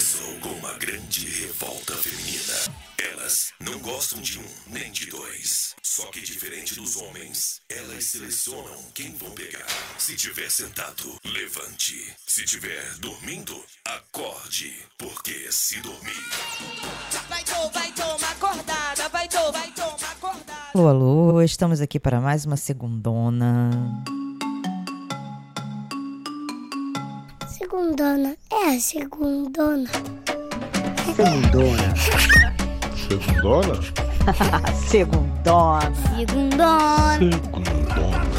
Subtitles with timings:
[0.00, 2.54] começou com uma grande revolta feminina.
[3.12, 5.74] Elas não gostam de um nem de dois.
[5.82, 9.66] Só que diferente dos homens, elas selecionam quem vão pegar.
[9.98, 12.16] Se tiver sentado, levante.
[12.26, 14.74] Se tiver dormindo, acorde.
[14.96, 16.24] Porque se dormir.
[17.28, 20.70] Vai, tô, vai tomar acordada, vai, tô, vai tomar acordada.
[20.74, 23.70] Alô, alô, estamos aqui para mais uma segundona.
[27.90, 28.36] Segundona.
[28.52, 29.90] É a segundona.
[31.16, 31.96] Segundona.
[34.86, 34.88] Segundona?
[34.88, 35.90] Segundona.
[37.18, 38.30] Segundona.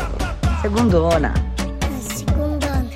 [0.62, 1.34] Segundona.
[1.82, 2.90] A segundona.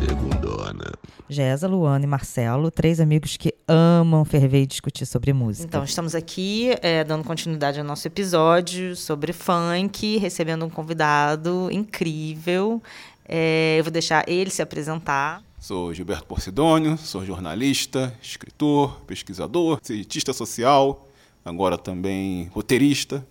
[0.00, 0.90] Segundona.
[1.28, 5.68] Jéssica, Luana e Marcelo, três amigos que amam ferver e discutir sobre música.
[5.68, 12.82] Então, estamos aqui é, dando continuidade ao nosso episódio sobre funk, recebendo um convidado incrível.
[13.24, 15.48] É, eu vou deixar ele se apresentar.
[15.60, 21.06] Sou Gilberto Porcidônio, sou jornalista, escritor, pesquisador, cientista social,
[21.44, 23.26] agora também roteirista.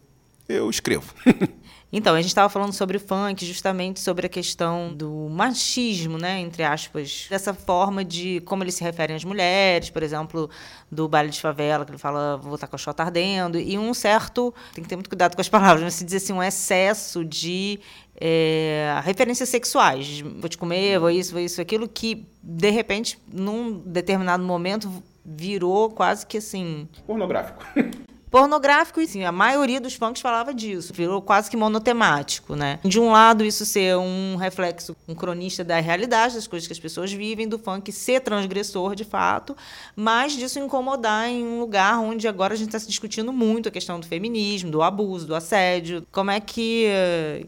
[0.48, 1.12] Eu escrevo.
[1.92, 6.62] Então, a gente estava falando sobre funk, justamente sobre a questão do machismo, né, entre
[6.62, 10.52] aspas, dessa forma de como eles se referem às mulheres, por exemplo,
[10.92, 13.92] do baile de favela, que ele fala, vou estar com a chota ardendo, e um
[13.92, 17.26] certo, tem que ter muito cuidado com as palavras, mas se diz assim, um excesso
[17.26, 17.80] de
[18.20, 23.80] é, referências sexuais, vou te comer, vou isso, vou isso, aquilo, que, de repente, num
[23.80, 24.92] determinado momento,
[25.26, 27.64] virou quase que assim, Pornográfico.
[28.30, 32.80] pornográfico, e sim, a maioria dos funks falava disso, virou quase que monotemático, né?
[32.84, 36.80] De um lado, isso ser um reflexo, um cronista da realidade, das coisas que as
[36.80, 39.56] pessoas vivem, do funk ser transgressor, de fato,
[39.96, 43.72] mas disso incomodar em um lugar onde agora a gente está se discutindo muito a
[43.72, 46.06] questão do feminismo, do abuso, do assédio.
[46.12, 46.88] Como é que,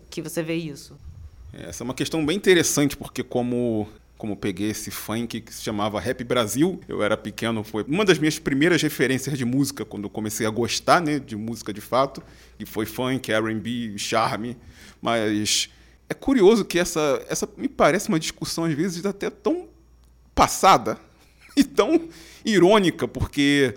[0.09, 0.95] que você vê isso?
[1.53, 3.87] Essa é uma questão bem interessante, porque como
[4.21, 8.19] como peguei esse funk que se chamava Rap Brasil, eu era pequeno, foi uma das
[8.19, 12.21] minhas primeiras referências de música, quando eu comecei a gostar né, de música de fato,
[12.59, 14.55] e foi funk, R&B, charme,
[15.01, 15.71] mas
[16.07, 19.67] é curioso que essa, essa me parece uma discussão às vezes até tão
[20.35, 20.99] passada
[21.57, 22.07] e tão
[22.45, 23.73] irônica, porque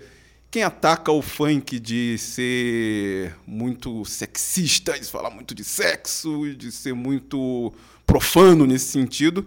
[0.51, 6.93] quem ataca o funk de ser muito sexista, de falar muito de sexo, de ser
[6.93, 7.73] muito
[8.05, 9.43] profano nesse sentido,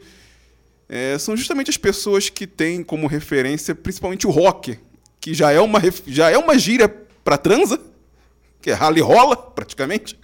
[0.88, 4.78] é, são justamente as pessoas que têm como referência principalmente o rock,
[5.20, 7.78] que já é uma, já é uma gíria para transa,
[8.62, 10.18] que é rally rola, praticamente.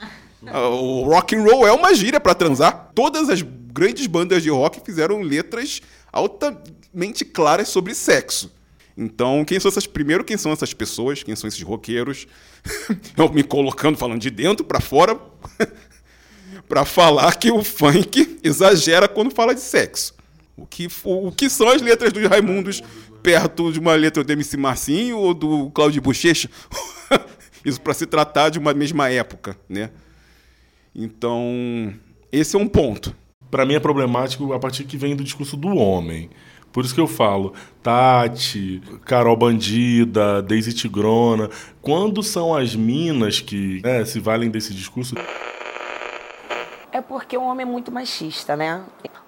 [0.47, 2.91] Ah, O rock and roll é uma gíria para transar.
[2.95, 5.83] Todas as grandes bandas de rock fizeram letras
[6.13, 8.53] altamente claras sobre sexo.
[8.97, 12.27] Então, quem são essas primeiro, quem são essas pessoas, quem são esses roqueiros?
[13.17, 15.19] Eu me colocando falando de dentro para fora
[16.69, 20.15] para falar que o funk exagera quando fala de sexo.
[20.57, 22.83] O que, o, o que são as letras dos Raimundos
[23.23, 26.49] perto de uma letra do MC Marcinho ou do Cláudio Bochecha?
[27.65, 29.91] Isso para se tratar de uma mesma época, né?
[30.95, 31.93] Então,
[32.31, 33.17] esse é um ponto.
[33.51, 36.31] Pra mim é problemático a partir que vem do discurso do homem.
[36.75, 37.55] Por isso que eu falo,
[37.85, 41.49] Tati, Carol Bandida, Daisy Tigrona,
[41.81, 45.15] quando são as minas que né, se valem desse discurso,
[46.91, 48.85] É porque o homem é muito machista, né?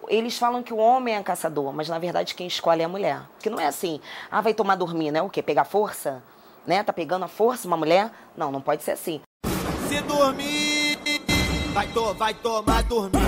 [0.09, 3.22] Eles falam que o homem é caçador, mas na verdade quem escolhe é a mulher.
[3.41, 4.00] Que não é assim,
[4.31, 5.22] ah, vai tomar dormir, né?
[5.22, 5.43] O quê?
[5.43, 6.22] Pegar força?
[6.67, 6.83] Né?
[6.83, 8.11] Tá pegando a força uma mulher?
[8.37, 9.21] Não, não pode ser assim.
[9.89, 10.99] Se dormir,
[11.72, 13.21] vai, to, vai tomar dormir.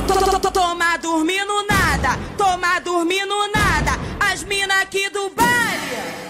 [0.52, 3.92] Tomar dormindo nada, tomar dormindo nada.
[4.32, 6.28] As mina aqui do baile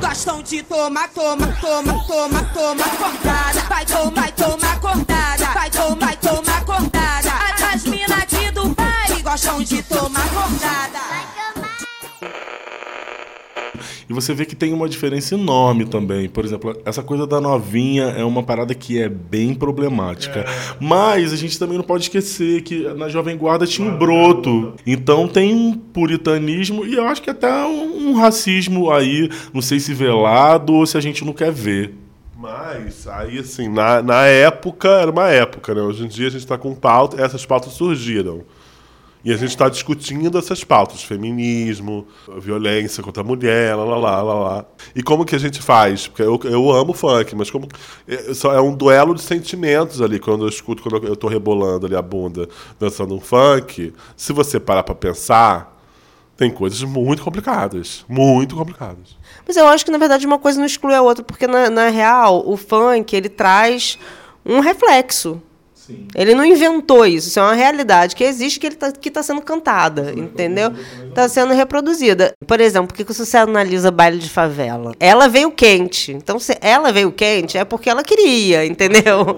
[0.00, 3.60] gostam de tomar, tomar, tomar, tomar, tomar acordada.
[3.68, 5.46] Vai tomar, tomar acordada.
[5.52, 7.07] Vai tomar, tomar acordada.
[9.28, 10.24] Gostam de tomar.
[14.08, 16.30] E você vê que tem uma diferença enorme também.
[16.30, 20.46] Por exemplo, essa coisa da novinha é uma parada que é bem problemática.
[20.80, 24.72] Mas a gente também não pode esquecer que na Jovem Guarda tinha um broto.
[24.86, 29.78] Então tem um puritanismo e eu acho que até um, um racismo aí, não sei
[29.78, 31.94] se velado ou se a gente não quer ver.
[32.34, 35.82] Mas, aí, assim, na, na época, era uma época, né?
[35.82, 38.42] Hoje em dia a gente está com pauta, essas pautas surgiram.
[39.24, 42.06] E a gente está discutindo essas pautas, feminismo,
[42.38, 44.64] violência contra a mulher, lá, lá, lá, lá.
[44.94, 46.06] E como que a gente faz?
[46.06, 47.68] Porque eu, eu amo funk, mas como...
[48.06, 51.96] É, é um duelo de sentimentos ali, quando eu escuto, quando eu tô rebolando ali
[51.96, 52.48] a bunda,
[52.78, 53.92] dançando um funk.
[54.16, 55.76] Se você parar para pensar,
[56.36, 58.04] tem coisas muito complicadas.
[58.08, 59.16] Muito complicadas.
[59.44, 61.88] Mas eu acho que, na verdade, uma coisa não exclui a outra, porque, na, na
[61.88, 63.98] real, o funk, ele traz
[64.46, 65.42] um reflexo.
[66.14, 69.22] Ele não inventou isso, isso é uma realidade que existe que ele tá, que está
[69.22, 70.72] sendo cantada, entendeu?
[71.08, 72.27] Está sendo reproduzida.
[72.48, 74.94] Por exemplo, por que que você analisa baile de favela?
[74.98, 76.12] Ela veio quente.
[76.12, 79.36] Então, se ela veio quente, é porque ela queria, entendeu?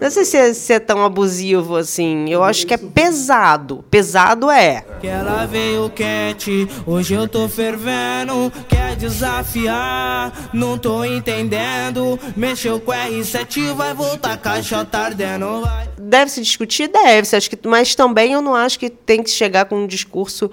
[0.00, 2.28] Não sei se é, se é tão abusivo assim.
[2.28, 3.84] Eu acho que é pesado.
[3.88, 4.84] Pesado é.
[5.00, 8.52] Que ela veio quente, hoje eu tô fervendo.
[8.68, 12.18] Quer desafiar, não tô entendendo.
[12.36, 15.60] Mexeu com R7, vai voltar caixa tá ardendo.
[15.60, 15.88] Vai.
[15.96, 16.88] Deve se discutir?
[16.88, 17.36] Deve se.
[17.36, 20.50] Acho que, mas também eu não acho que tem que chegar com um discurso,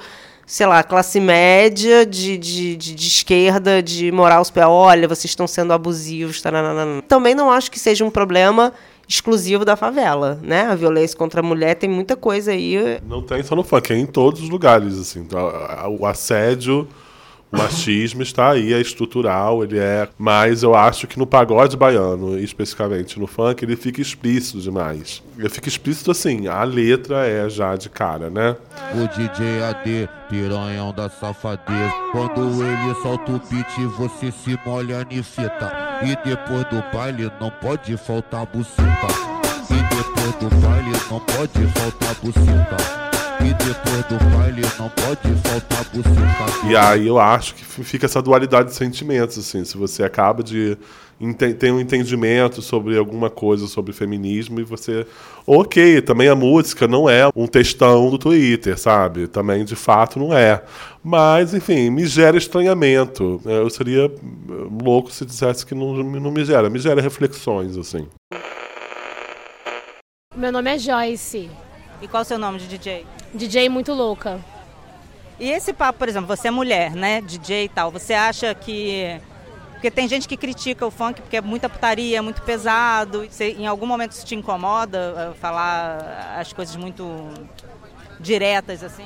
[0.48, 4.66] sei lá, classe média, de, de, de, de esquerda, de moral pés.
[4.66, 6.42] Olha, vocês estão sendo abusivos.
[6.42, 7.02] Taranana.
[7.02, 8.74] Também não acho que seja um problema
[9.08, 10.64] exclusivo da favela, né?
[10.64, 13.00] A violência contra a mulher tem muita coisa aí.
[13.06, 15.28] Não tem só no funk, é em todos os lugares, assim.
[16.00, 16.88] O assédio,
[17.52, 20.08] o machismo está aí, é estrutural, ele é.
[20.18, 25.24] Mas eu acho que no pagode baiano, especificamente no funk, ele fica explícito demais.
[25.38, 28.56] Ele fica explícito assim, a letra é já de cara, né?
[28.94, 31.94] O DJ AD, piranhão da safadeza.
[32.12, 35.72] Quando ele solta o beat, você se molha em fita.
[36.04, 38.84] E depois do baile não pode faltar buceta.
[39.70, 43.07] E depois do baile não pode faltar buceta.
[43.40, 46.68] E depois do baile não pode faltar buceta.
[46.68, 49.64] E aí eu acho que fica essa dualidade de sentimentos, assim.
[49.64, 50.78] Se você acaba de
[51.58, 55.06] ter um entendimento sobre alguma coisa sobre feminismo e você.
[55.46, 59.28] Ok, também a música não é um textão do Twitter, sabe?
[59.28, 60.64] Também de fato não é.
[61.04, 63.42] Mas, enfim, me gera estranhamento.
[63.46, 64.12] Eu seria
[64.84, 66.70] louco se dissesse que não, não me gera.
[66.70, 68.08] Me gera reflexões, assim.
[70.36, 71.50] Meu nome é Joyce.
[72.02, 73.06] E qual o seu nome de DJ?
[73.34, 74.40] DJ muito louca.
[75.40, 77.22] E esse papo, por exemplo, você é mulher, né?
[77.22, 77.92] DJ e tal.
[77.92, 79.20] Você acha que.
[79.74, 83.28] Porque tem gente que critica o funk porque é muita putaria, é muito pesado.
[83.30, 87.06] Você, em algum momento isso te incomoda eh, falar as coisas muito
[88.20, 89.06] diretas assim?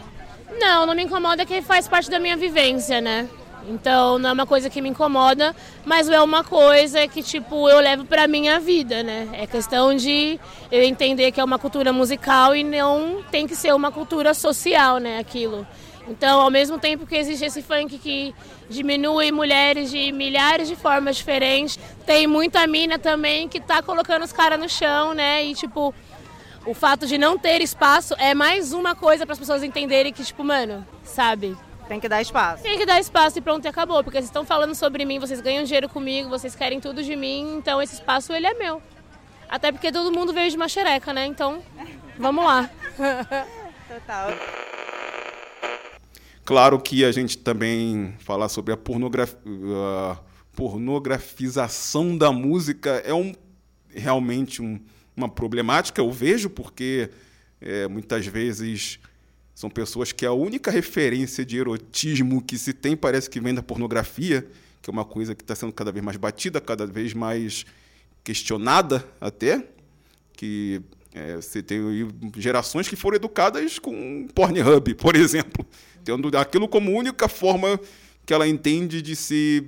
[0.57, 3.27] Não, não me incomoda que faz parte da minha vivência, né?
[3.67, 5.55] Então não é uma coisa que me incomoda,
[5.85, 9.29] mas é uma coisa que tipo eu levo pra minha vida, né?
[9.33, 10.39] É questão de
[10.71, 14.97] eu entender que é uma cultura musical e não tem que ser uma cultura social,
[14.97, 15.19] né?
[15.19, 15.65] Aquilo.
[16.07, 18.33] Então, ao mesmo tempo que existe esse funk que
[18.69, 24.33] diminui mulheres de milhares de formas diferentes, tem muita mina também que tá colocando os
[24.33, 25.45] caras no chão, né?
[25.45, 25.93] E tipo,
[26.65, 30.23] o fato de não ter espaço é mais uma coisa para as pessoas entenderem que,
[30.23, 31.55] tipo, mano, sabe?
[31.91, 32.63] Tem que dar espaço.
[32.63, 34.01] Tem que dar espaço e pronto, e acabou.
[34.01, 37.57] Porque vocês estão falando sobre mim, vocês ganham dinheiro comigo, vocês querem tudo de mim,
[37.57, 38.81] então esse espaço ele é meu.
[39.49, 41.25] Até porque todo mundo veio de uma xereca, né?
[41.25, 41.61] Então,
[42.17, 42.69] vamos lá.
[43.89, 44.29] Total.
[46.45, 49.35] Claro que a gente também falar sobre a, pornograf...
[49.75, 50.17] a
[50.55, 53.35] pornografização da música é um,
[53.89, 54.79] realmente um,
[55.13, 57.09] uma problemática, eu vejo, porque
[57.59, 58.97] é, muitas vezes
[59.61, 63.61] são pessoas que a única referência de erotismo que se tem parece que vem da
[63.61, 64.47] pornografia,
[64.81, 67.63] que é uma coisa que está sendo cada vez mais batida, cada vez mais
[68.23, 69.63] questionada até,
[70.33, 70.81] que
[71.13, 71.79] é, você tem
[72.37, 75.63] gerações que foram educadas com Pornhub, por exemplo,
[76.03, 77.79] tendo aquilo como única forma
[78.25, 79.67] que ela entende de se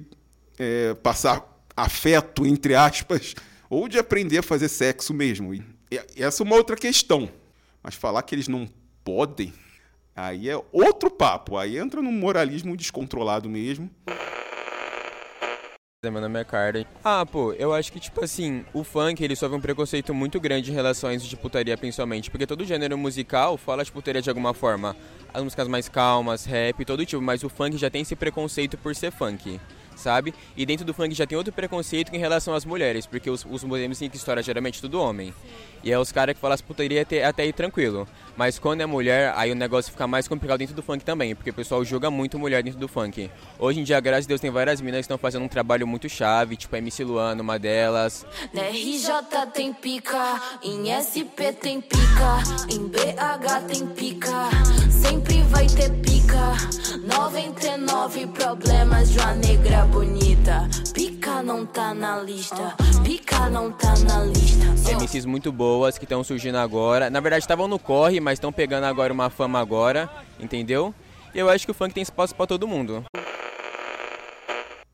[0.58, 1.48] é, passar
[1.78, 3.36] afeto, entre aspas,
[3.70, 5.54] ou de aprender a fazer sexo mesmo.
[5.54, 5.62] E
[6.18, 7.30] essa é uma outra questão.
[7.84, 8.68] Mas falar que eles não
[9.04, 9.54] podem,
[10.16, 11.58] aí é outro papo.
[11.58, 13.90] Aí entra num moralismo descontrolado mesmo.
[16.04, 16.86] Meu nome é Carter.
[17.02, 20.70] Ah, pô, eu acho que, tipo assim, o funk, ele sofre um preconceito muito grande
[20.70, 22.30] em relação a isso de putaria, principalmente.
[22.30, 24.98] Porque todo gênero musical fala de putaria de alguma forma.
[25.34, 27.22] As músicas mais calmas, rap, todo tipo.
[27.22, 29.62] Mas o funk já tem esse preconceito por ser funk,
[29.96, 30.34] sabe?
[30.56, 33.06] E dentro do funk já tem outro preconceito em relação às mulheres.
[33.06, 35.34] Porque os, os MC que história geralmente tudo homem.
[35.84, 38.08] E é os caras que falam as putaria até, até aí tranquilo.
[38.38, 41.50] Mas quando é mulher, aí o negócio fica mais complicado dentro do funk também, porque
[41.50, 43.30] o pessoal julga muito mulher dentro do funk.
[43.60, 46.08] Hoje em dia, graças a Deus, tem várias minas que estão fazendo um trabalho muito
[46.08, 48.26] chave, tipo a MC Luana, uma delas.
[48.54, 54.50] Na RJ tem pica, em SP tem pica, em BH tem pica,
[54.90, 56.13] sempre vai ter pica.
[57.06, 60.70] 99 problemas de uma negra bonita.
[60.94, 64.66] Pica não tá na lista, pica não tá na lista.
[64.98, 67.10] MCs muito boas que estão surgindo agora.
[67.10, 70.94] Na verdade, estavam no corre, mas estão pegando agora uma fama agora, entendeu?
[71.34, 73.04] E eu acho que o funk tem espaço para todo mundo.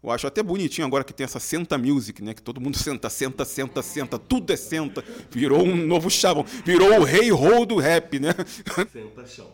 [0.02, 2.34] Eu acho até bonitinho agora que tem essa senta music, né?
[2.34, 5.04] Que todo mundo senta, senta, senta, senta, tudo é senta.
[5.30, 6.46] Virou um novo chavão.
[6.66, 8.34] Virou o rei roll do rap, né?
[8.92, 9.48] Senta chão.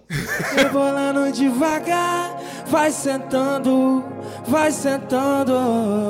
[0.55, 4.03] Rebolando devagar, vai sentando,
[4.47, 6.05] vai sentando.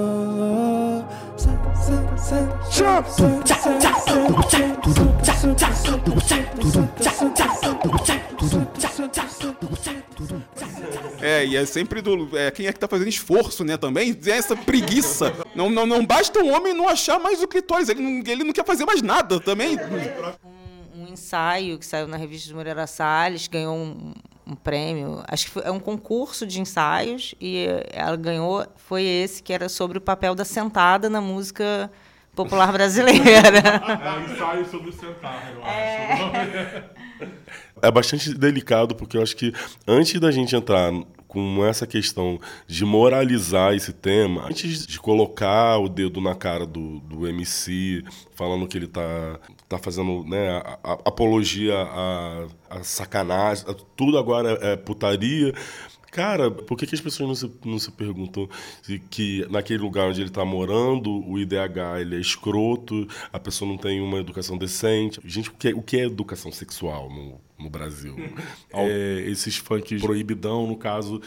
[11.22, 12.38] É, e é sempre do.
[12.38, 14.14] É, quem é que tá fazendo esforço, né, também?
[14.14, 15.34] Tem essa preguiça.
[15.56, 18.54] Não, não, não basta um homem não achar mais o clitóris, ele não, ele não
[18.54, 19.78] quer fazer mais nada também.
[20.94, 24.14] um ensaio que saiu na revista de Moreira Salles, ganhou um,
[24.46, 25.24] um prêmio.
[25.28, 28.66] Acho que foi, é um concurso de ensaios e ela ganhou.
[28.76, 31.92] Foi esse que era sobre o papel da sentada na música
[32.36, 33.60] popular brasileira.
[33.60, 36.96] É ensaio sobre sentar, eu acho.
[37.82, 39.54] É bastante delicado, porque eu acho que
[39.88, 40.92] antes da gente entrar
[41.28, 47.00] com essa questão de moralizar esse tema, antes de colocar o dedo na cara do,
[47.02, 49.38] do MC, falando que ele tá,
[49.68, 55.54] tá fazendo né, a- a- apologia à, à sacanagem, a- tudo agora é putaria.
[56.12, 58.50] Cara, por que, que as pessoas não se, não se perguntam
[58.82, 63.70] se que naquele lugar onde ele está morando, o IDH ele é escroto, a pessoa
[63.70, 65.20] não tem uma educação decente?
[65.26, 68.16] Gente, o que é, o que é educação sexual no, no Brasil?
[68.78, 71.22] É, esses funks proibidão, no caso,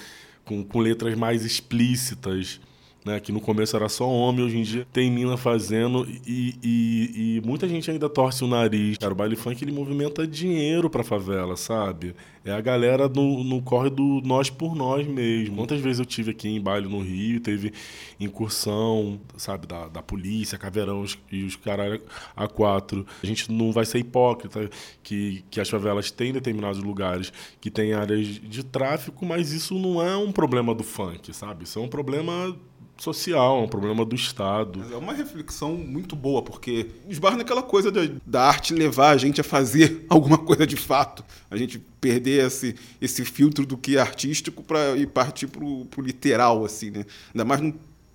[0.44, 2.60] com, com letras mais explícitas.
[3.08, 7.36] Né, que no começo era só homem, hoje em dia tem mina fazendo e, e,
[7.36, 8.98] e muita gente ainda torce o nariz.
[8.98, 12.14] Cara, o baile funk ele movimenta dinheiro pra favela, sabe?
[12.44, 15.56] É a galera no, no corre do nós por nós mesmo.
[15.56, 17.72] Quantas vezes eu tive aqui em baile no Rio, teve
[18.20, 22.02] incursão, sabe, da, da polícia, caveirão e os caras
[22.36, 23.06] a quatro.
[23.22, 24.68] A gente não vai ser hipócrita
[25.02, 30.02] que, que as favelas têm determinados lugares que tem áreas de tráfico, mas isso não
[30.02, 31.64] é um problema do funk, sabe?
[31.64, 32.54] Isso é um problema
[32.98, 34.84] social, é um problema do Estado.
[34.92, 39.40] É uma reflexão muito boa, porque esbarra naquela coisa da, da arte levar a gente
[39.40, 41.24] a fazer alguma coisa de fato.
[41.50, 46.02] A gente perder esse, esse filtro do que é artístico para ir partir pro, pro
[46.02, 47.06] literal, assim, né?
[47.32, 47.72] Ainda mais num,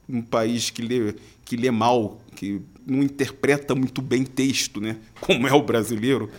[0.07, 4.97] num país que lê, que lê mal, que não interpreta muito bem texto, né?
[5.21, 6.29] Como é o brasileiro.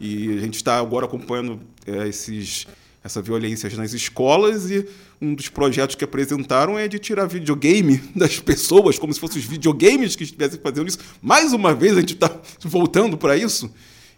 [0.00, 2.66] E a gente está agora acompanhando é, esses,
[3.04, 4.88] essa violência nas escolas e
[5.20, 9.44] um dos projetos que apresentaram é de tirar videogame das pessoas, como se fossem os
[9.46, 10.98] videogames que estivessem fazendo isso.
[11.20, 12.34] Mais uma vez a gente está
[12.64, 13.70] voltando para isso.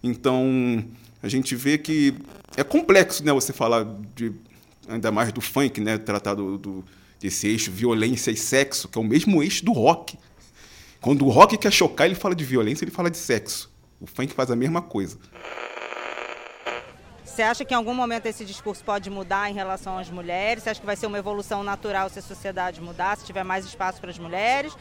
[0.03, 0.85] Então
[1.21, 2.15] a gente vê que
[2.57, 3.33] é complexo, né?
[3.33, 4.33] Você falar de
[4.89, 5.99] ainda mais do funk, né?
[5.99, 6.85] Tratar do, do-
[7.19, 10.17] desse eixo violência e sexo, que é o mesmo eixo do rock.
[11.01, 13.69] Quando o rock quer chocar, ele fala de violência, ele fala de sexo.
[14.01, 15.19] O funk faz a mesma coisa.
[17.37, 20.63] Você acha que em algum momento esse discurso pode mudar em relação às mulheres?
[20.63, 23.67] Você acha que vai ser uma evolução natural se a sociedade mudar, se tiver mais
[23.67, 24.75] espaço para as mulheres?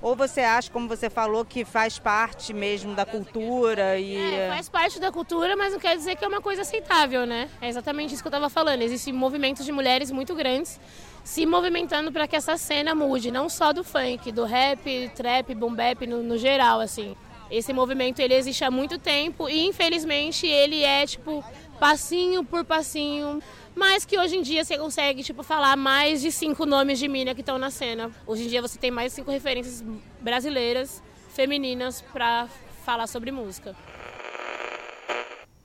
[0.00, 4.16] Ou você acha, como você falou, que faz parte mesmo da cultura e.
[4.16, 7.50] É, faz parte da cultura, mas não quer dizer que é uma coisa aceitável, né?
[7.60, 8.80] É exatamente isso que eu estava falando.
[8.80, 10.80] Existem movimentos de mulheres muito grandes
[11.22, 15.74] se movimentando para que essa cena mude, não só do funk, do rap, trap, boom
[15.74, 17.14] bap no, no geral, assim.
[17.50, 21.42] Esse movimento ele existe há muito tempo e infelizmente ele é tipo
[21.78, 23.42] passinho por passinho,
[23.74, 27.34] mas que hoje em dia você consegue tipo falar mais de cinco nomes de mina
[27.34, 28.10] que estão na cena.
[28.26, 29.84] Hoje em dia você tem mais cinco referências
[30.20, 31.02] brasileiras
[31.34, 32.48] femininas para
[32.84, 33.76] falar sobre música.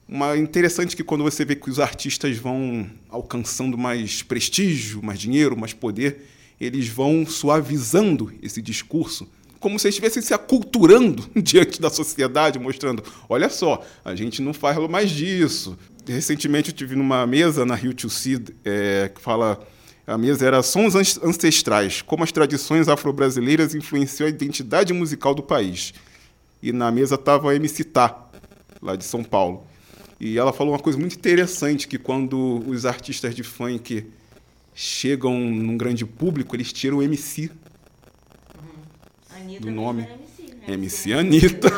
[0.08, 5.58] Uma interessante que quando você vê que os artistas vão alcançando mais prestígio, mais dinheiro,
[5.58, 6.28] mais poder,
[6.60, 9.28] eles vão suavizando esse discurso,
[9.60, 14.78] como se estivessem se aculturando diante da sociedade, mostrando: olha só, a gente não faz
[14.90, 15.78] mais disso.
[16.08, 18.08] Recentemente eu tive numa mesa na Rio to
[18.66, 19.66] é, que fala
[20.06, 25.42] a mesa era Sons An- Ancestrais, como as tradições afro-brasileiras influenciam a identidade musical do
[25.42, 25.94] país.
[26.62, 28.30] E na mesa estava a MC Tá,
[28.82, 29.66] lá de São Paulo.
[30.20, 34.06] E ela falou uma coisa muito interessante, que quando os artistas de funk
[34.74, 37.50] chegam num grande público, eles tiram o MC
[39.60, 40.08] do nome.
[40.68, 41.70] MC Anitta.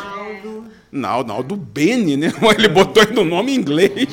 [0.92, 2.32] Naldo, Naldo Bene, né?
[2.58, 4.10] Ele botou aí no nome em inglês.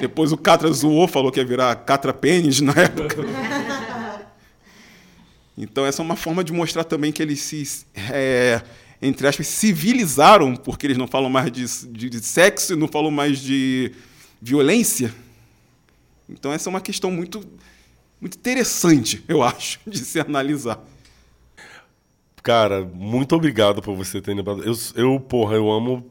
[0.00, 3.16] Depois o Catra zoou, falou que ia virar Catra Pênis na época.
[5.56, 8.62] Então essa é uma forma de mostrar também que eles se, é,
[9.02, 13.40] entre aspas, civilizaram, porque eles não falam mais de, de, de sexo, não falam mais
[13.40, 13.90] de
[14.40, 15.12] violência.
[16.28, 17.42] Então essa é uma questão muito,
[18.20, 20.80] muito interessante, eu acho, de se analisar.
[22.42, 24.62] Cara, muito obrigado por você ter lembrado.
[24.64, 26.04] Eu, eu porra, eu amo.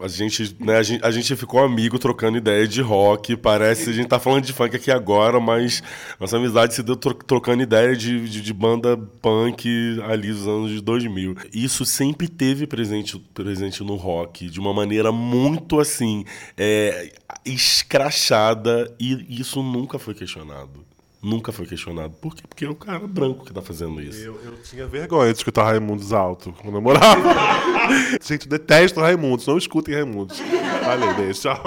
[0.00, 3.36] A gente, né, a gente, a gente ficou amigo trocando ideia de rock.
[3.36, 5.82] Parece a gente tá falando de funk aqui agora, mas
[6.18, 9.68] nossa amizade se deu tro- trocando ideia de, de, de banda punk
[10.08, 11.36] ali dos anos de 2000.
[11.52, 16.24] Isso sempre teve presente, presente no rock, de uma maneira muito assim,
[16.56, 17.12] é,
[17.44, 20.82] escrachada, e isso nunca foi questionado.
[21.24, 22.12] Nunca foi questionado.
[22.20, 22.42] Por quê?
[22.46, 24.20] Porque é o cara branco que tá fazendo isso.
[24.20, 27.32] Eu, eu tinha vergonha de escutar Raimundos alto quando eu morava.
[28.22, 30.38] Gente, eu detesto Raimundos, não escutem Raimundos.
[30.38, 31.62] Falei, beijo, tchau.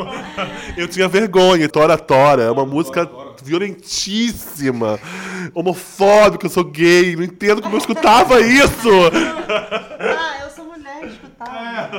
[0.77, 1.67] Eu tinha vergonha.
[1.67, 3.09] Tora Tora é uma música
[3.43, 4.99] violentíssima,
[5.55, 8.89] homofóbica, eu sou gay, não entendo como eu escutava isso.
[9.99, 11.89] Ah, eu sou mulher, escutar.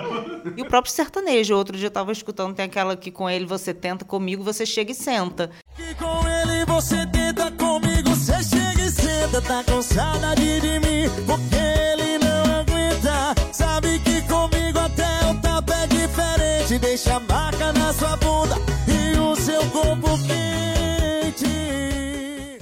[0.56, 1.56] E o próprio sertanejo.
[1.56, 4.92] Outro dia eu tava escutando, tem aquela que com ele você tenta, comigo você chega
[4.92, 5.50] e senta.
[5.96, 11.56] Com ele você tenta comigo, você chega e senta, tá com saudade de mim, porque
[11.56, 13.34] ele não aguenta.
[13.52, 19.18] Sabe que comigo até o tapa é diferente, deixa a marca na sua bunda e
[19.18, 21.46] o seu corpo quente.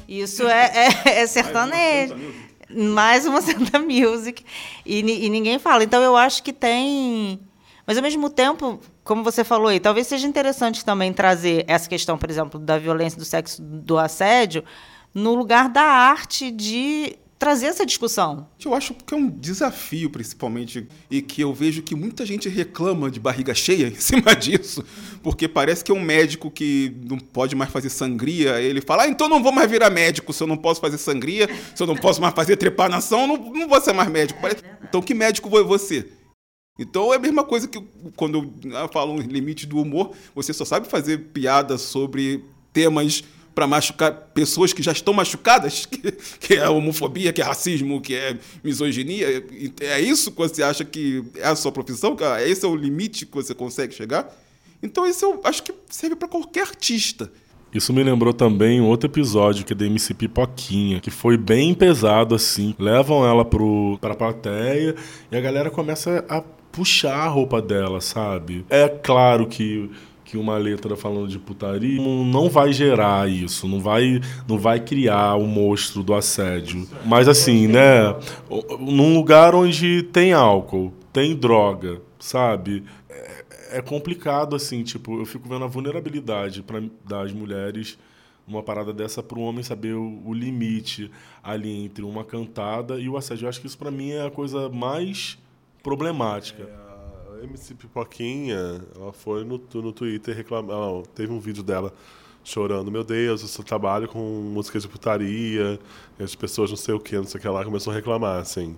[0.09, 0.73] Isso é,
[1.05, 2.17] é, é sertanejo.
[2.71, 4.45] Mais uma Santa Music.
[4.85, 5.85] E, e ninguém fala.
[5.85, 7.41] Então eu acho que tem.
[7.87, 12.19] Mas ao mesmo tempo, como você falou aí, talvez seja interessante também trazer essa questão,
[12.19, 14.65] por exemplo, da violência, do sexo, do assédio,
[15.15, 18.49] no lugar da arte de trazer essa discussão.
[18.65, 23.09] Eu acho que é um desafio, principalmente, e que eu vejo que muita gente reclama
[23.09, 24.85] de barriga cheia em cima disso,
[25.23, 29.09] porque parece que é um médico que não pode mais fazer sangria, ele fala, ah,
[29.09, 31.95] então não vou mais virar médico, se eu não posso fazer sangria, se eu não
[31.95, 34.41] posso mais fazer trepanação, não, não vou ser mais médico.
[34.83, 36.16] Então que médico foi você?
[36.79, 37.83] Então é a mesma coisa que
[38.15, 43.67] quando eu falo um limite do humor, você só sabe fazer piada sobre temas para
[43.67, 48.37] machucar pessoas que já estão machucadas, que, que é homofobia, que é racismo, que é
[48.63, 49.43] misoginia.
[49.81, 52.15] É isso que você acha que é a sua profissão?
[52.15, 54.31] Que ah, Esse é o limite que você consegue chegar?
[54.83, 57.33] Então isso eu acho que serve para qualquer artista.
[57.73, 62.35] Isso me lembrou também outro episódio que é da MC Pipoquinha, que foi bem pesado
[62.35, 62.75] assim.
[62.79, 64.95] Levam ela pro, pra plateia
[65.33, 66.43] e a galera começa a
[66.77, 68.67] puxar a roupa dela, sabe?
[68.69, 69.91] É claro que,
[70.27, 75.37] que uma letra falando de putaria não- vai gerar isso, não vai, não vai criar
[75.37, 76.87] o monstro do assédio.
[77.07, 78.15] Mas assim, né?
[78.79, 82.85] Num lugar onde tem álcool, tem droga, sabe?
[83.73, 86.65] é complicado, assim, tipo, eu fico vendo a vulnerabilidade
[87.05, 87.99] das mulheres
[88.47, 91.11] numa parada dessa para o homem saber o, o limite
[91.43, 93.45] ali entre uma cantada e o assédio.
[93.45, 95.37] Eu acho que isso para mim é a coisa mais
[95.87, 96.69] problemática.
[97.33, 101.03] A MC Pipoquinha, ela foi no, no Twitter reclamar.
[101.15, 101.93] Teve um vídeo dela
[102.43, 105.79] chorando: Meu Deus, eu só trabalho com música de putaria,
[106.19, 108.75] as pessoas não sei o que, não sei o que lá, começou a reclamar, assim.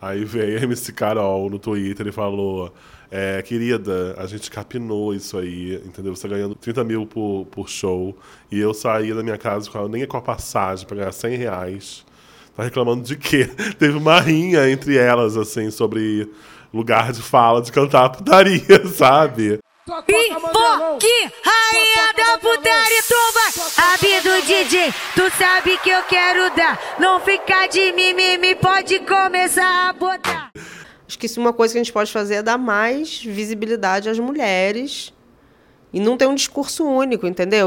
[0.00, 2.72] Aí veio a MC Carol no Twitter e falou:
[3.10, 6.14] é, Querida, a gente capinou isso aí, entendeu?
[6.14, 8.16] Você ganhando 30 mil por, por show,
[8.48, 12.06] e eu saí da minha casa com, nem com a passagem pra ganhar 100 reais.
[12.56, 13.50] Tá reclamando de quê?
[13.78, 16.30] Teve uma rinha entre elas, assim, sobre
[16.72, 19.58] lugar de fala de cantar putaria, sabe?
[19.84, 23.92] Pipoque, rainha da putaria, tu vai.
[23.92, 26.96] Abi do DJ, tu sabe que eu quero dar.
[26.98, 30.50] Não ficar de mimimi, pode começar a botar.
[31.06, 34.08] Acho que isso é uma coisa que a gente pode fazer é dar mais visibilidade
[34.08, 35.12] às mulheres
[35.92, 37.66] e não ter um discurso único, entendeu?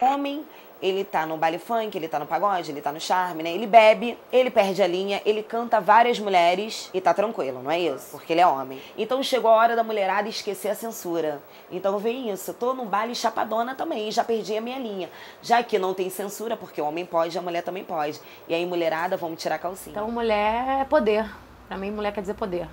[0.00, 0.44] Homem,
[0.82, 3.50] ele tá no baile funk, ele tá no pagode, ele tá no charme, né?
[3.52, 7.80] Ele bebe, ele perde a linha, ele canta várias mulheres e tá tranquilo, não é
[7.80, 8.08] isso?
[8.10, 8.78] Porque ele é homem.
[8.98, 11.40] Então chegou a hora da mulherada esquecer a censura.
[11.70, 15.08] Então vem isso, eu tô no baile chapadona também, já perdi a minha linha.
[15.40, 18.20] Já que não tem censura, porque o homem pode, a mulher também pode.
[18.48, 19.92] E aí, mulherada, vamos tirar a calcinha.
[19.96, 21.24] Então, mulher é poder.
[21.66, 22.68] Pra mim, mulher quer dizer poder.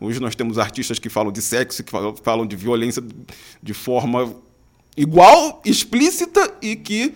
[0.00, 3.02] Hoje nós temos artistas que falam de sexo, que falam- falam de violência
[3.62, 4.32] de forma
[5.00, 7.14] igual, explícita e que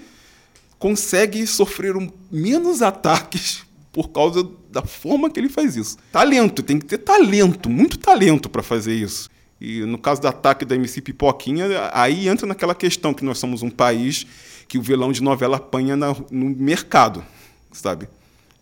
[0.79, 5.97] consegue sofrer um- menos ataques por causa da forma que ele faz isso.
[6.11, 9.29] Talento, tem que ter talento, muito talento para fazer isso.
[9.61, 13.63] E no caso do ataque da MC Pipoquinha, aí entra naquela questão que nós somos
[13.63, 14.27] um país
[14.67, 17.23] que o vilão de novela apanha na- no mercado,
[17.71, 18.09] sabe?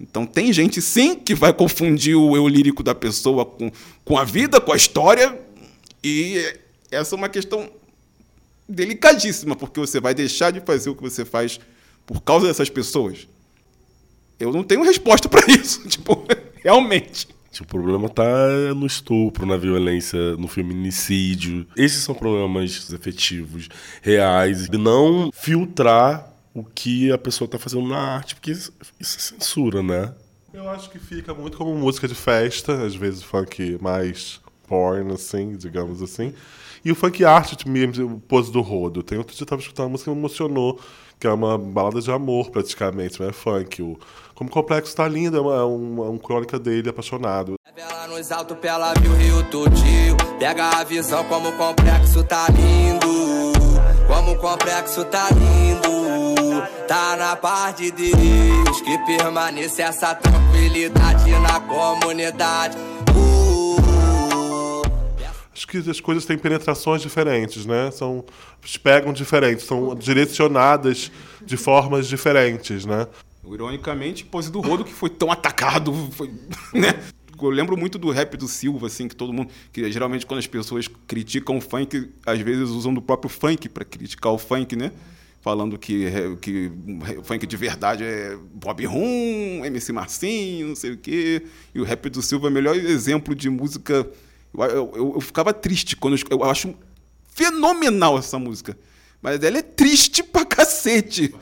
[0.00, 3.70] Então tem gente sim que vai confundir o eu lírico da pessoa com,
[4.04, 5.38] com a vida, com a história.
[6.02, 6.42] E
[6.90, 7.70] essa é uma questão
[8.70, 11.60] delicadíssima, porque você vai deixar de fazer o que você faz
[12.06, 13.28] por causa dessas pessoas.
[14.38, 15.86] Eu não tenho resposta para isso.
[15.86, 16.24] Tipo,
[16.62, 17.28] realmente.
[17.50, 21.66] Tipo, o problema tá no estupro, na violência, no feminicídio.
[21.76, 23.68] Esses são problemas efetivos,
[24.00, 24.66] reais.
[24.66, 29.20] E não filtrar o que a pessoa tá fazendo na arte, porque isso, isso é
[29.20, 30.14] censura, né?
[30.52, 35.56] Eu acho que fica muito como música de festa, às vezes funk mais porn, assim,
[35.56, 36.32] digamos assim.
[36.84, 39.02] E o funk art, o pose do rodo.
[39.02, 40.80] Tem outro dia eu tava escutando uma música que me emocionou,
[41.18, 43.82] que é uma balada de amor, praticamente, mas é funk.
[43.82, 43.98] O,
[44.34, 47.54] como o complexo tá lindo, é, uma, é um, é um crônica dele apaixonado.
[47.76, 50.16] Ela nos altos, pela viu Rio tudinho.
[50.38, 53.52] Pega a visão como o complexo tá lindo.
[54.06, 58.80] Como o complexo tá lindo, tá na parte de Deus.
[58.80, 62.76] Que permanece essa tranquilidade na comunidade.
[65.60, 67.90] Acho que as coisas têm penetrações diferentes, né?
[67.90, 68.24] São,
[68.82, 71.12] pegam diferentes, são direcionadas
[71.44, 73.06] de formas diferentes, né?
[73.46, 76.32] Ironicamente, pose do Rodo que foi tão atacado, foi,
[76.72, 76.98] né?
[77.38, 79.50] Eu lembro muito do rap do Silva, assim, que todo mundo.
[79.70, 83.84] Que geralmente quando as pessoas criticam o funk, às vezes usam do próprio funk para
[83.84, 84.90] criticar o funk, né?
[85.42, 86.06] Falando que,
[86.40, 86.72] que
[87.18, 91.42] o funk de verdade é Bob Rum, MC Marcinho, não sei o quê.
[91.74, 94.10] E o rap do Silva é o melhor exemplo de música.
[94.52, 96.74] Eu, eu, eu, eu ficava triste quando eu, eu acho
[97.28, 98.76] fenomenal essa música.
[99.22, 101.34] Mas ela é triste pra cacete.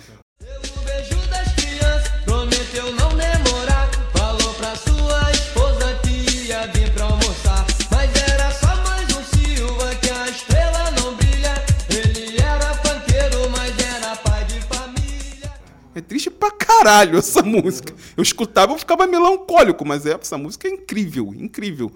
[2.25, 7.65] Prometeu não demorar, falou pra sua esposa que ia vir pra almoçar.
[7.91, 11.55] Mas era só mais um Silva que a estrela não brilha.
[11.89, 15.53] Ele era panqueiro, mas era pai de família.
[15.95, 17.95] É triste pra caralho essa música.
[18.17, 21.91] Eu escutava e ficava melancólico, mas é, essa música é incrível, incrível.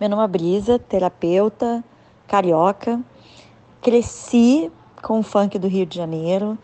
[0.00, 1.84] Meu nome é Brisa, terapeuta,
[2.26, 2.98] carioca.
[3.82, 6.56] Cresci com o funk do Rio de Janeiro.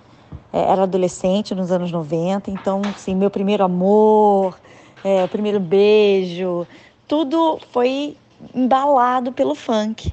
[0.51, 4.59] É, era adolescente nos anos 90, então, assim, meu primeiro amor,
[5.05, 6.67] é, o primeiro beijo,
[7.07, 8.17] tudo foi
[8.55, 10.11] embalado pelo funk.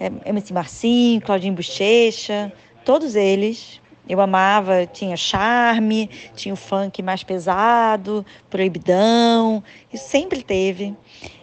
[0.00, 2.52] É, MC Marcinho, Claudinho Bochecha,
[2.84, 3.80] todos eles.
[4.08, 10.94] Eu amava, tinha charme, tinha o funk mais pesado, proibidão, isso sempre teve.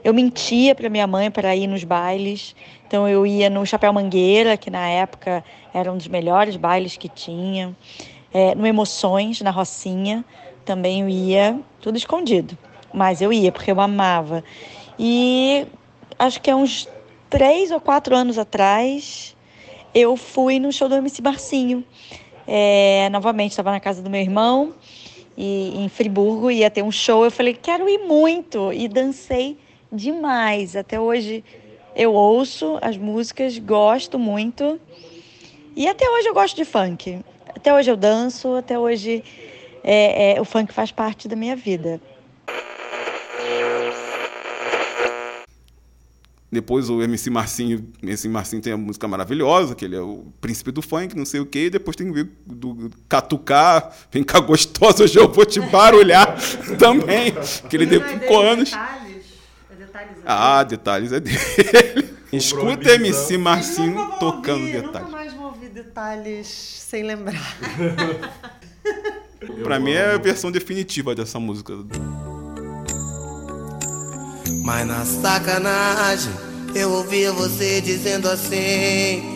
[0.04, 2.56] Eu mentia para minha mãe para ir nos bailes,
[2.88, 7.10] então eu ia no Chapéu Mangueira, que na época era um dos melhores bailes que
[7.10, 7.76] tinha.
[8.34, 10.26] É, no Emoções, na Rocinha,
[10.66, 12.58] também eu ia, tudo escondido,
[12.94, 14.44] mas eu ia porque eu amava.
[14.98, 15.68] E
[16.18, 16.88] acho que há uns
[17.30, 19.36] três ou quatro anos atrás,
[19.94, 21.84] eu fui no show do MC Marcinho.
[22.48, 24.74] É, novamente, estava na casa do meu irmão,
[25.38, 27.26] e, em Friburgo, ia ter um show.
[27.26, 28.72] Eu falei, quero ir muito.
[28.72, 29.58] E dancei
[29.92, 30.76] demais.
[30.76, 31.44] Até hoje
[31.96, 34.80] eu ouço as músicas, gosto muito.
[35.76, 37.20] E até hoje eu gosto de funk.
[37.48, 39.24] Até hoje eu danço, até hoje
[39.84, 42.00] é, é, o funk faz parte da minha vida.
[46.54, 50.72] Depois o MC Marcinho, MC Marcinho tem a música maravilhosa, que ele é o príncipe
[50.72, 51.66] do funk, não sei o quê.
[51.66, 56.38] E depois tem o do Catucar, vem cá gostosa, hoje eu vou te barulhar
[56.78, 57.34] também.
[57.68, 58.72] Que ele deu 5 anos.
[60.26, 61.38] Ah, detalhes é dele.
[62.32, 65.10] Escuta MC Marcinho tocando Nunca detalhes.
[65.10, 67.58] mais vou ouvir detalhes sem lembrar.
[69.64, 71.74] Pra mim é a versão definitiva dessa música.
[74.64, 76.34] Mas na sacanagem
[76.76, 79.32] eu ouvia você dizendo assim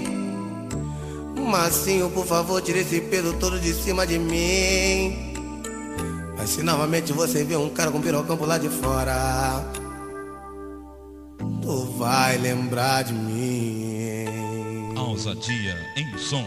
[1.36, 5.34] Marcinho, por favor, tire esse peso todo de cima de mim
[6.38, 9.64] Mas se novamente você vê um cara com pirocão por lá de fora
[11.62, 14.08] Tu vai lembrar de mim
[15.18, 16.46] Ousadia em som.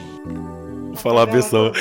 [0.89, 1.73] Vou falar a pessoa.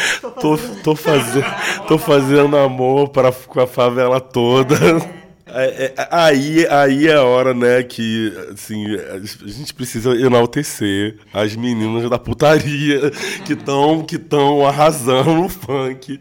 [0.42, 1.46] Tô, tô, fazendo,
[1.88, 4.76] tô fazendo amor para, com a favela toda.
[5.54, 11.56] É, é, aí, aí é a hora, né, que assim, a gente precisa enaltecer as
[11.56, 13.12] meninas da putaria
[13.46, 14.20] que estão que
[14.66, 16.20] arrasando no funk.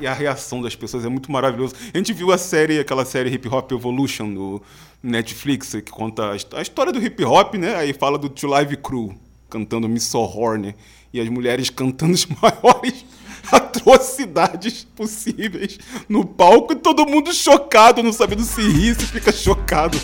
[0.00, 1.74] E a reação das pessoas é muito maravilhoso.
[1.92, 4.62] A gente viu a série, aquela série Hip Hop Evolution do
[5.02, 7.76] Netflix, que conta a his- a história do hip hop, né?
[7.76, 9.14] Aí fala do Tio Live Crew
[9.48, 10.74] cantando Miss So Horny
[11.12, 13.04] e as mulheres cantando as maiores
[13.50, 15.78] atrocidades possíveis
[16.08, 19.98] no palco e todo mundo chocado, não sabendo se rir, se fica chocado.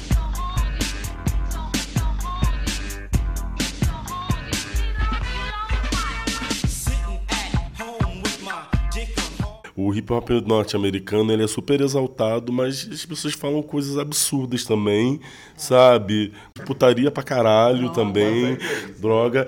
[9.86, 15.20] O hip hop norte-americano ele é super exaltado, mas as pessoas falam coisas absurdas também,
[15.56, 16.32] sabe?
[16.66, 18.58] Putaria pra caralho também,
[18.98, 19.46] droga.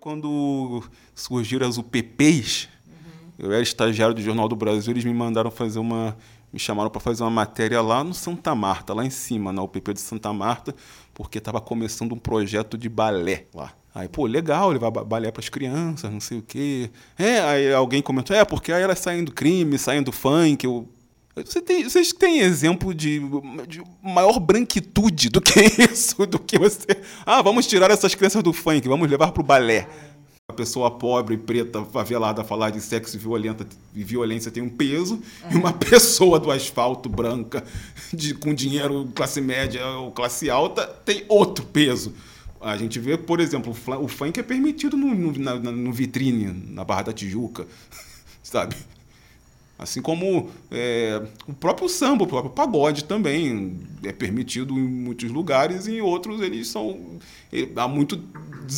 [0.00, 0.82] Quando
[1.14, 2.68] surgiram as UPPs,
[3.38, 6.16] eu era estagiário do Jornal do Brasil, eles me mandaram fazer uma
[6.56, 9.92] me chamaram para fazer uma matéria lá no Santa Marta, lá em cima, na UPP
[9.92, 10.74] de Santa Marta,
[11.12, 13.72] porque estava começando um projeto de balé lá.
[13.94, 16.90] Aí, pô, legal, levar ba- balé para as crianças, não sei o quê.
[17.18, 20.64] É, aí alguém comentou, é, porque aí elas saem do crime, saem do funk.
[20.64, 20.88] Eu...
[21.34, 23.20] Você tem, vocês têm exemplo de,
[23.68, 25.60] de maior branquitude do que
[25.92, 26.24] isso?
[26.26, 26.86] Do que você.
[27.26, 29.86] Ah, vamos tirar essas crianças do funk, vamos levar para o balé.
[30.56, 35.54] Pessoa pobre, preta, favelada falar de sexo e, violenta, e violência tem um peso, e
[35.54, 37.62] uma pessoa do asfalto branca,
[38.12, 42.12] de, com dinheiro classe média ou classe alta, tem outro peso.
[42.60, 46.84] A gente vê, por exemplo, o funk é permitido no, no, na- no vitrine, na
[46.84, 47.66] Barra da Tijuca,
[48.42, 48.74] sabe?
[49.78, 55.86] Assim como é, o próprio samba, o próprio pagode também é permitido em muitos lugares
[55.86, 57.18] e em outros eles são
[57.76, 58.18] há muitos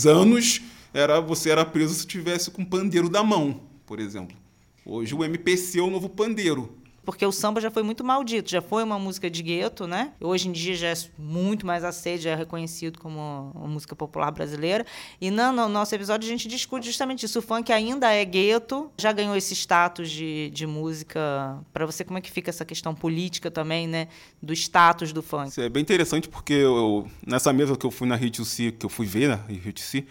[0.07, 0.61] anos
[0.92, 4.37] era você era preso se tivesse com pandeiro da mão, por exemplo.
[4.85, 6.79] Hoje o MPC é o novo pandeiro.
[7.09, 10.12] Porque o samba já foi muito maldito, já foi uma música de gueto, né?
[10.20, 14.31] Hoje em dia já é muito mais aceito, já é reconhecido como uma música popular
[14.31, 14.85] brasileira.
[15.18, 17.38] E no, no nosso episódio a gente discute justamente isso.
[17.38, 21.59] O funk ainda é gueto, já ganhou esse status de, de música.
[21.72, 24.09] Para você, como é que fica essa questão política também, né?
[24.42, 25.48] Do status do funk.
[25.48, 28.90] Isso é bem interessante porque eu, nessa mesa que eu fui na Rio que eu
[28.90, 30.05] fui ver na Rio C,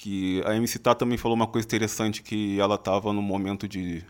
[0.00, 4.02] que a MC Tá também falou uma coisa interessante que ela estava num momento de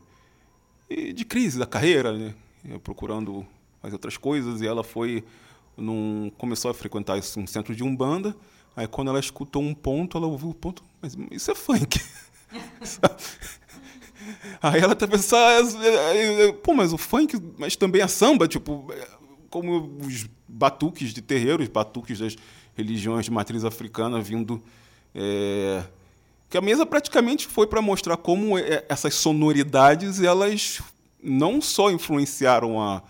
[0.89, 2.35] de crise da carreira, né?
[2.83, 3.47] procurando
[3.83, 5.25] fazer outras coisas e ela foi
[5.77, 8.37] num começou a frequentar um centro de umbanda.
[8.77, 12.01] Aí quando ela escutou um ponto, ela ouviu o ponto, mas isso é funk.
[14.63, 18.93] Aí ela pensando, ah, pô, mas o funk, mas também é samba, tipo,
[19.49, 22.37] como os batuques de terreiro, os batuques das
[22.77, 24.63] religiões de matriz africana vindo.
[25.15, 25.83] É,
[26.49, 30.81] que a mesa praticamente foi para mostrar como é, essas sonoridades elas
[31.23, 33.03] não só influenciaram a,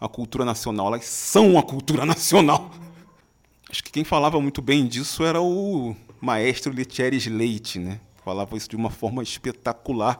[0.00, 2.70] a cultura nacional, elas são a cultura nacional.
[3.70, 8.00] Acho que quem falava muito bem disso era o maestro Letieres Leite, né?
[8.24, 10.18] Falava isso de uma forma espetacular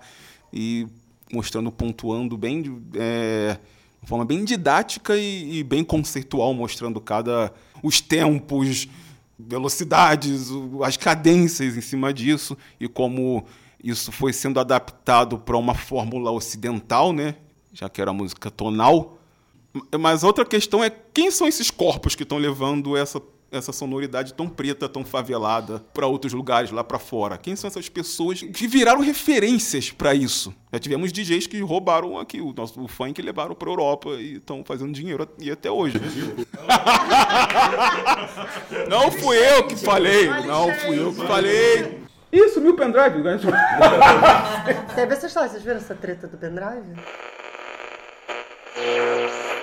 [0.53, 0.87] e
[1.33, 3.59] mostrando, pontuando bem, de- é,
[4.03, 8.89] de forma bem didática e, e bem conceitual, mostrando cada os tempos,
[9.39, 10.49] velocidades,
[10.83, 13.45] as cadências em cima disso e como
[13.83, 17.37] isso foi sendo adaptado para uma fórmula ocidental, né?
[17.73, 19.19] Já que era música tonal.
[19.99, 23.21] Mas outra questão é quem são esses corpos que estão levando essa,
[23.57, 27.39] essa sonoridade tão preta, tão favelada para outros lugares lá para fora?
[27.39, 30.55] Quem são essas pessoas que viraram referências para isso?
[30.73, 34.37] Já tivemos DJs que roubaram aqui o nosso o funk e levaram para Europa e
[34.37, 36.01] estão fazendo dinheiro e até hoje.
[38.89, 42.03] Não fui eu que falei, não fui eu que falei.
[42.33, 43.19] Ih, sumiu o pendrive.
[43.23, 43.39] né?
[44.95, 46.95] Teve essa história, vocês viram essa treta do pendrive?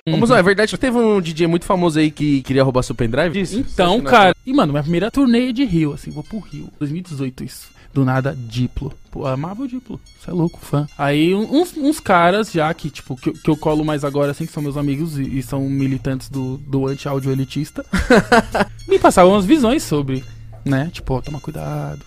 [0.07, 2.95] Vamos lá, é verdade que teve um DJ muito famoso aí que queria roubar seu
[2.95, 3.39] pendrive?
[3.55, 4.35] Então, cara.
[4.45, 6.69] E, mano, minha primeira turnê de Rio, assim, vou pro Rio.
[6.79, 7.69] 2018, isso.
[7.93, 8.93] Do nada, Diplo.
[9.11, 9.99] Pô, amava o Diplo.
[10.19, 10.87] Você é louco, fã.
[10.97, 14.45] Aí, uns, uns caras já que, tipo, que, eu- que eu colo mais agora, assim,
[14.45, 17.85] que são meus amigos e, e são militantes do, do anti-áudio elitista,
[18.87, 20.23] me passavam umas visões sobre,
[20.65, 20.89] né?
[20.91, 22.01] Tipo, ó, toma cuidado.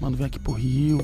[0.00, 0.98] Mano, vem aqui pro Rio.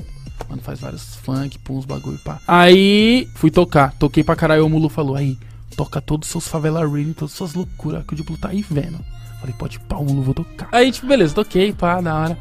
[0.48, 2.40] Mano, faz vários funk, pum, uns bagulho, pá.
[2.46, 3.94] Aí, fui tocar.
[3.98, 4.66] Toquei pra caralho.
[4.66, 5.36] O Mulu falou, aí,
[5.80, 8.60] toca todos os seus favela ring, todas as suas loucuras que o Diplo tá aí
[8.60, 8.98] vendo.
[9.40, 10.68] Falei, pode pá, o Mulu, vou tocar.
[10.70, 12.38] Aí, tipo, beleza, toquei, pá, da hora.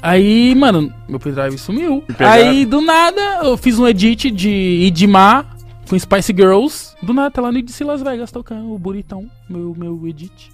[0.00, 2.04] Aí, mano, meu pendrive sumiu.
[2.20, 5.56] Aí, do nada, eu fiz um edit de Idimar
[5.88, 6.94] com Spice Girls.
[7.02, 10.52] Do nada, tá lá no IDC Las Vegas tocando o bonitão, meu, meu edit.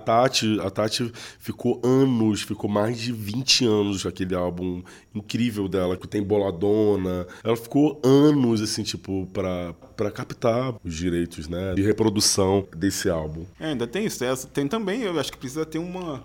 [0.00, 4.82] Tati, a Tati ficou anos, ficou mais de 20 anos aquele álbum
[5.14, 7.26] incrível dela, que tem boladona.
[7.44, 13.44] Ela ficou anos, assim, tipo, pra, pra captar os direitos, né, de reprodução desse álbum.
[13.60, 14.24] É, ainda tem isso.
[14.48, 16.24] Tem também, eu acho que precisa ter uma.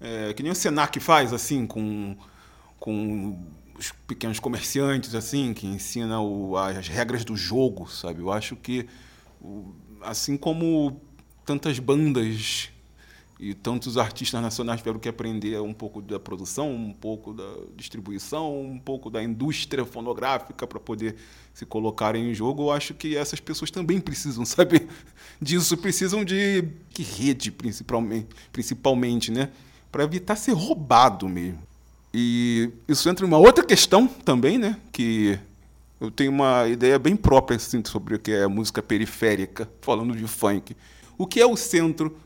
[0.00, 2.14] é, que nem o Senac faz, assim, com,
[2.78, 3.38] com
[3.78, 8.20] os pequenos comerciantes, assim, que ensina o- as regras do jogo, sabe?
[8.20, 8.86] Eu acho que,
[10.02, 11.00] assim como
[11.44, 12.70] tantas bandas
[13.42, 17.42] e tantos artistas nacionais tiveram que aprender um pouco da produção, um pouco da
[17.76, 21.16] distribuição, um pouco da indústria fonográfica para poder
[21.52, 22.62] se colocarem em jogo.
[22.62, 24.86] Eu acho que essas pessoas também precisam saber
[25.40, 29.50] disso, precisam de, de rede, principalmente, principalmente né?
[29.90, 31.58] para evitar ser roubado mesmo.
[32.14, 34.78] E isso entra em uma outra questão também, né?
[34.92, 35.36] que
[36.00, 40.28] eu tenho uma ideia bem própria assim, sobre o que é música periférica, falando de
[40.28, 40.76] funk.
[41.18, 42.16] O que é o centro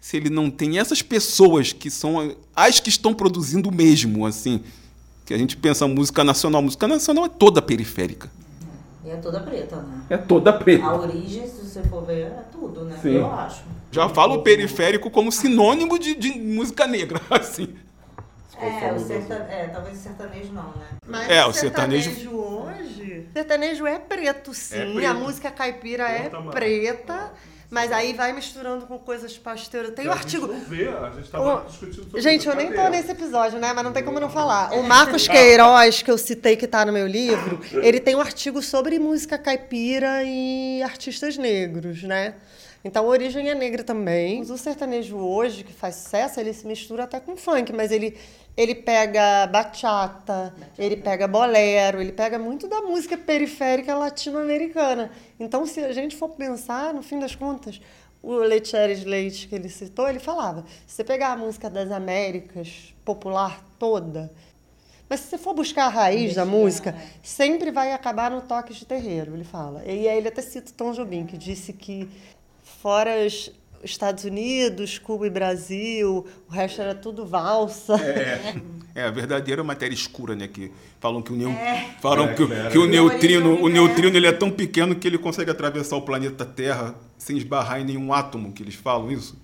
[0.00, 4.62] se ele não tem essas pessoas que são as que estão produzindo o mesmo, assim?
[5.26, 6.62] Que a gente pensa música nacional.
[6.62, 8.30] Música nacional é toda periférica.
[9.04, 10.02] E é toda preta, né?
[10.10, 10.84] É toda preta.
[10.84, 12.98] A origem, se você for ver, é tudo, né?
[13.02, 13.16] Sim.
[13.16, 13.62] Eu acho.
[13.90, 17.74] Já falo periférico como sinônimo de, de música negra, assim.
[18.60, 19.34] É, o serta...
[19.34, 20.86] é, talvez o sertanejo não, né?
[21.06, 23.26] Mas É, o o sertanejo- sertanejo hoje.
[23.32, 24.74] Sertanejo é preto, sim.
[24.76, 25.06] É preto.
[25.10, 27.32] A música caipira é preta.
[27.70, 29.92] Mas aí vai misturando com coisas pasteuras.
[29.94, 30.50] Tem o artigo.
[30.50, 33.72] A gente tava O- discutindo sobre Gente, eu nem tô nesse episódio, né?
[33.74, 34.72] Mas não tem como não falar.
[34.72, 38.62] O Marcos Queiroz, que eu citei que tá no meu livro, ele tem um artigo
[38.62, 42.34] sobre música caipira e artistas negros, né?
[42.82, 44.40] Então, a origem é negra também.
[44.40, 48.16] O sertanejo hoje, que faz sucesso, ele se mistura até com funk, mas ele,
[48.58, 55.12] ele pega bachata, ele pega bolero, ele pega muito da música periférica latino-americana.
[55.38, 57.80] Então, se a gente for pensar, no fim das contas,
[58.20, 62.92] o Leitieres Leite que ele citou, ele falava, se você pegar a música das Américas,
[63.04, 64.28] popular toda,
[65.08, 68.84] mas se você for buscar a raiz da música, sempre vai acabar no toque de
[68.84, 69.84] terreiro, ele fala.
[69.84, 72.10] E aí ele até cita o Tom Jobim, que disse que
[72.64, 77.94] fora os Estados Unidos, Cuba e Brasil, o resto era tudo valsa.
[77.94, 78.60] É,
[78.94, 80.48] é a verdadeira matéria escura, né?
[80.48, 81.50] Que falam que o, neu...
[81.50, 81.94] É.
[82.00, 83.72] falam É, que, que o neutrino, o é.
[83.72, 87.84] neutrino ele é tão pequeno que ele consegue atravessar o planeta Terra sem esbarrar em
[87.84, 89.36] nenhum átomo, que eles falam isso.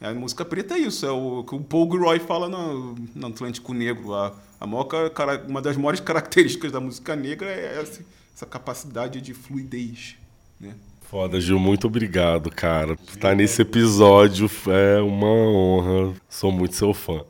[0.00, 3.74] A música preta é isso, é o que o Paul Gilroy fala no, no Atlântico
[3.74, 4.14] Negro.
[4.14, 4.86] A, a maior,
[5.48, 8.04] uma das maiores características da música negra é essa,
[8.34, 10.16] essa capacidade de fluidez,
[10.60, 10.74] né?
[11.10, 12.92] Foda, Gil, muito obrigado, cara.
[13.08, 16.14] Estar nesse episódio é uma honra.
[16.28, 17.24] Sou muito seu fã.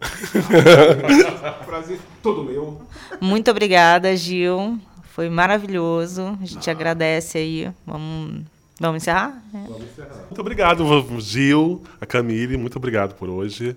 [1.65, 2.83] Prazer todo meu.
[3.21, 4.81] Muito obrigada, Gil.
[5.15, 6.37] Foi maravilhoso.
[6.43, 7.71] A gente agradece aí.
[7.87, 8.43] Vamos,
[8.81, 9.41] vamos encerrar?
[9.55, 9.59] É.
[9.59, 10.85] Muito obrigado,
[11.21, 13.77] Gil, a Camille, muito obrigado por hoje.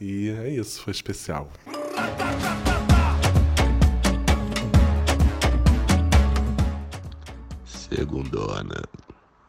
[0.00, 1.48] E é isso, foi especial.
[7.64, 9.05] Segundona.